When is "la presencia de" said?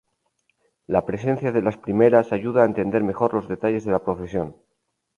0.87-1.61